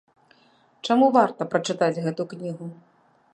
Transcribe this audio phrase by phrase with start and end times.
[0.87, 2.65] Чаму варта прачытаць гэту кнігу?